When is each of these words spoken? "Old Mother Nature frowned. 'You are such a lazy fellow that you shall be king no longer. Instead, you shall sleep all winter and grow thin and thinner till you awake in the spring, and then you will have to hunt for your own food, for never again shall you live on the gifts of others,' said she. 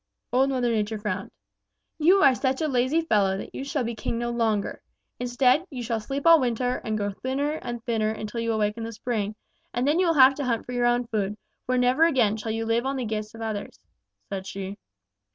"Old 0.33 0.49
Mother 0.49 0.71
Nature 0.71 0.97
frowned. 0.97 1.29
'You 1.99 2.23
are 2.23 2.33
such 2.33 2.59
a 2.59 2.67
lazy 2.67 3.01
fellow 3.01 3.37
that 3.37 3.53
you 3.53 3.63
shall 3.63 3.83
be 3.83 3.93
king 3.93 4.17
no 4.17 4.31
longer. 4.31 4.81
Instead, 5.19 5.67
you 5.69 5.83
shall 5.83 5.99
sleep 5.99 6.25
all 6.25 6.39
winter 6.39 6.77
and 6.83 6.97
grow 6.97 7.11
thin 7.21 7.39
and 7.39 7.85
thinner 7.85 8.25
till 8.25 8.39
you 8.39 8.51
awake 8.51 8.77
in 8.77 8.83
the 8.83 8.93
spring, 8.93 9.35
and 9.75 9.87
then 9.87 9.99
you 9.99 10.07
will 10.07 10.15
have 10.15 10.33
to 10.33 10.45
hunt 10.45 10.65
for 10.65 10.71
your 10.71 10.87
own 10.87 11.05
food, 11.05 11.37
for 11.67 11.77
never 11.77 12.05
again 12.05 12.35
shall 12.35 12.51
you 12.51 12.65
live 12.65 12.83
on 12.87 12.95
the 12.95 13.05
gifts 13.05 13.35
of 13.35 13.41
others,' 13.41 13.79
said 14.27 14.47
she. 14.47 14.75